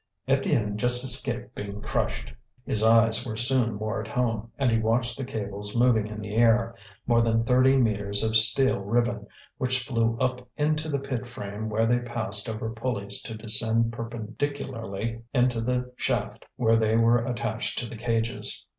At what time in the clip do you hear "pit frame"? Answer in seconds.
10.97-11.69